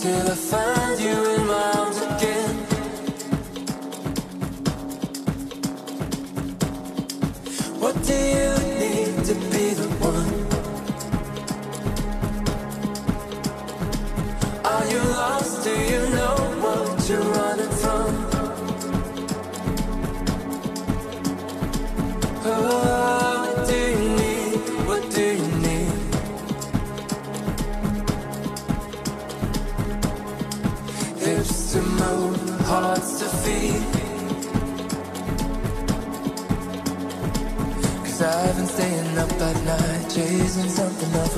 till 0.00 0.30
I 0.30 0.34
find 0.34 1.00
you 1.00 1.34
in 1.34 1.46
my 1.46 1.77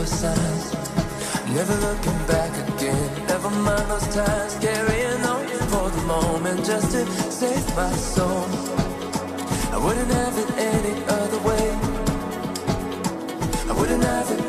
something. 0.06 1.54
Never 1.54 1.74
looking 1.86 2.18
back 2.26 2.52
again. 2.68 3.26
Never 3.26 3.50
mind 3.50 3.90
those 3.90 4.14
times. 4.14 4.54
Carrying 4.58 5.22
on 5.24 5.46
for 5.72 5.90
the 5.90 6.02
moment 6.02 6.64
just 6.64 6.92
to 6.92 7.06
save 7.30 7.66
my 7.76 7.92
soul. 7.92 8.46
I 9.72 9.78
wouldn't 9.78 10.10
have 10.10 10.38
it 10.38 10.50
any 10.56 11.04
other 11.04 11.38
way. 11.48 11.66
I 13.68 13.72
wouldn't 13.78 14.04
have 14.04 14.30
it. 14.30 14.40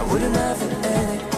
I 0.00 0.12
wouldn't 0.12 0.36
have 0.36 0.62
it 0.62 0.86
any 0.86 1.31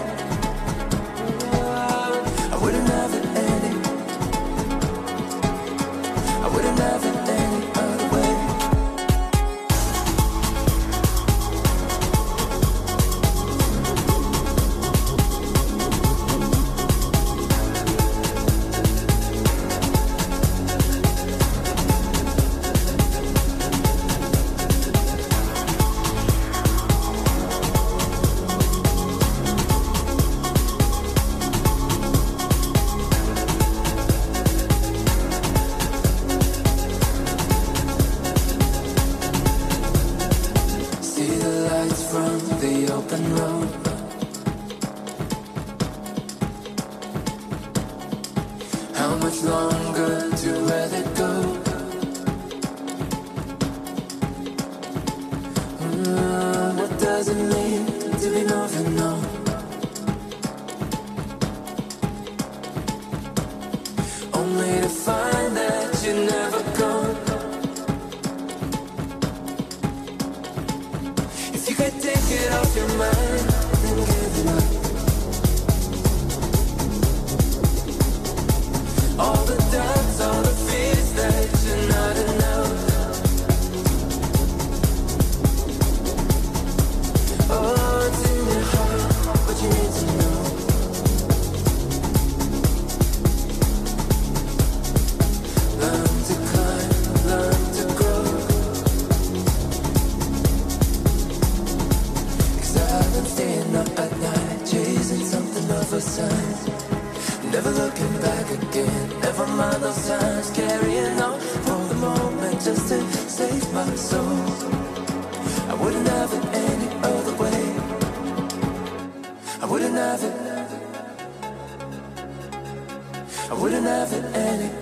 it. 124.34 124.72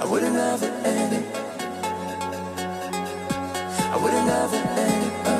I 0.00 0.06
wouldn't 0.10 0.36
have 0.36 0.62
it 0.62 0.72
it. 1.12 1.26
I 3.92 3.96
wouldn't 4.02 4.28
have 4.28 4.54
it 4.54 4.66
it. 5.28 5.33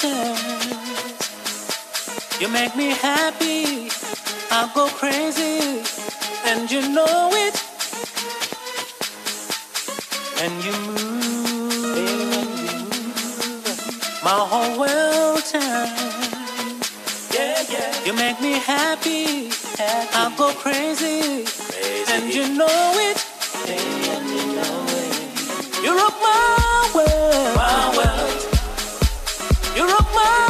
sisters. 0.00 0.40
You 2.40 2.48
make 2.48 2.74
me 2.76 2.90
happy. 2.90 3.90
I'll 4.50 4.72
go 4.74 4.88
crazy. 4.88 5.82
And 6.44 6.70
you 6.70 6.80
know 6.88 7.30
it. 7.32 7.56
And 10.42 10.64
you 10.64 10.72
move. 10.86 11.10
My 14.24 14.38
whole 14.50 14.78
world 14.78 15.44
turns. 15.44 16.00
Yeah, 17.34 17.62
yeah. 17.70 18.04
You 18.04 18.12
make 18.14 18.40
me 18.40 18.52
happy. 18.52 19.48
happy. 19.76 20.08
I'll 20.14 20.36
go 20.36 20.52
crazy. 20.54 21.44
crazy. 21.44 22.12
And 22.12 22.34
you 22.34 22.48
know 22.56 22.92
it. 23.08 23.29
world. 30.20 30.49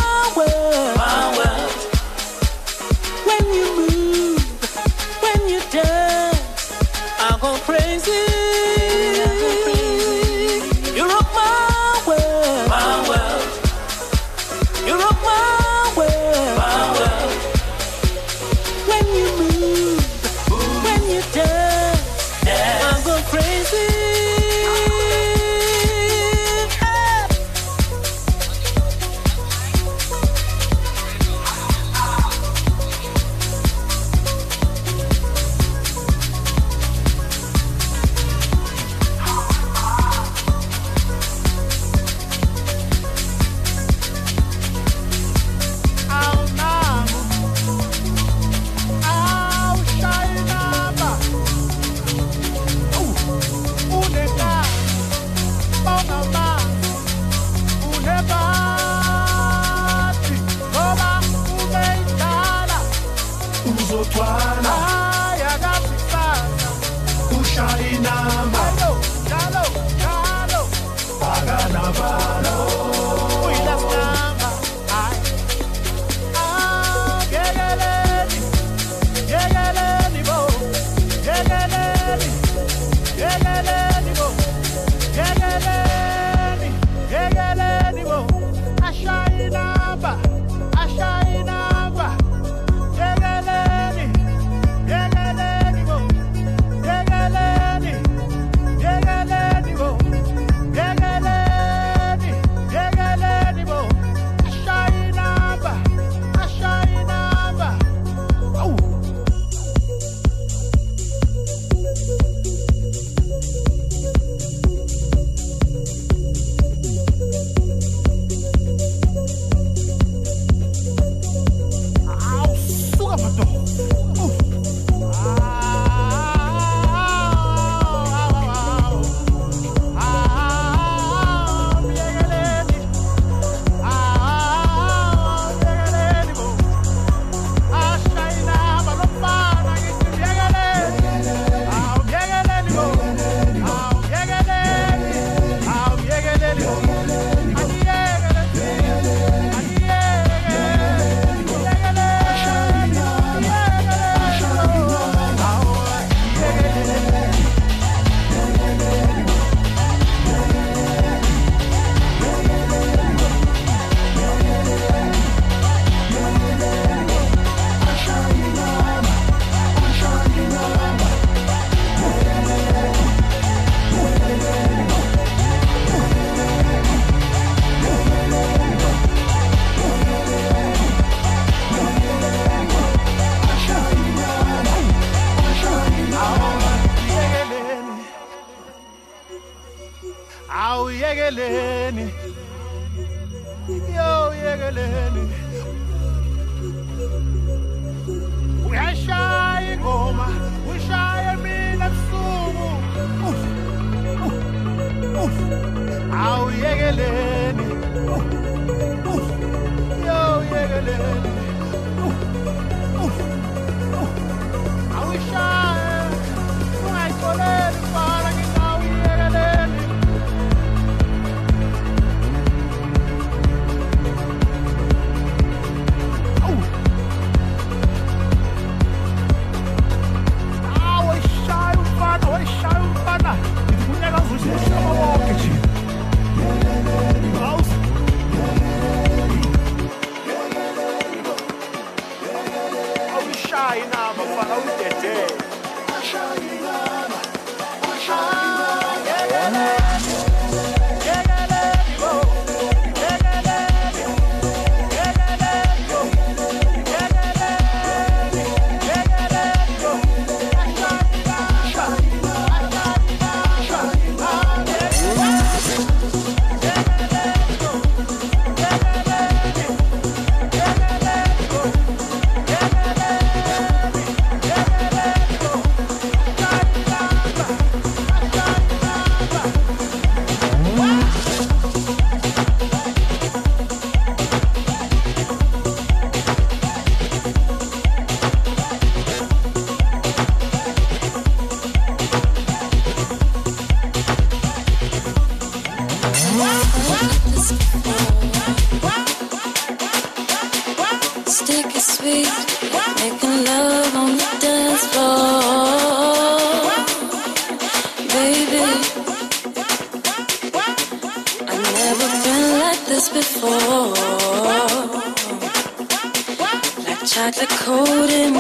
Like 317.31 317.49
chocolate 317.49 317.61
coating, 317.61 318.35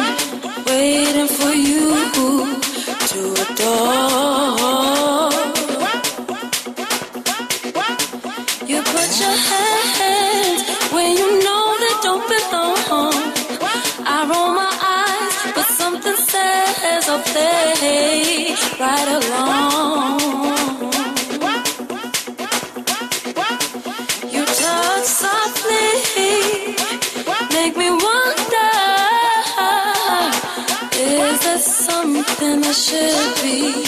waiting 0.66 1.29
for 1.29 1.53
you 1.53 2.11
to 3.11 3.20
adore. 3.44 5.31
You 8.66 8.83
put 8.83 9.11
your 9.22 9.37
hands 9.50 10.62
where 10.92 11.12
you 11.14 11.29
know 11.44 11.76
they 11.79 11.94
don't 12.03 12.26
belong. 12.35 13.14
I 14.07 14.26
roll 14.29 14.55
my 14.55 14.72
eyes, 14.98 15.53
but 15.55 15.66
something 15.66 16.16
says 16.16 17.09
I'll 17.09 17.22
play 17.22 18.57
right 18.81 19.09
along. 19.24 20.00
I 32.71 32.73
should 32.73 33.43
be 33.43 33.80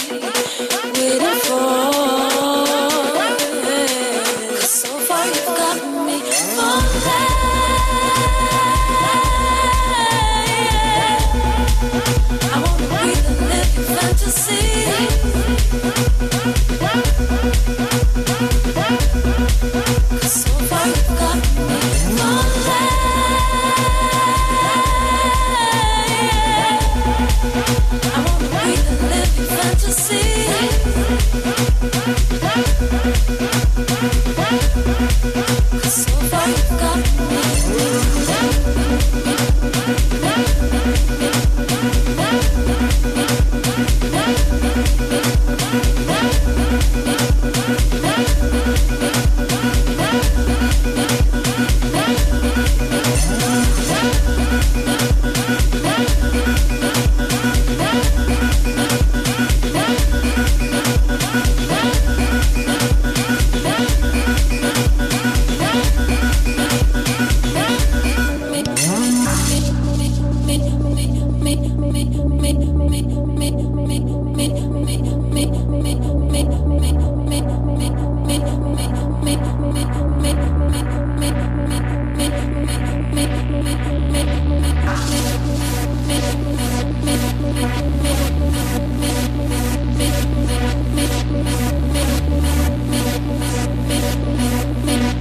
Thank 94.42 94.71
What? 94.84 95.12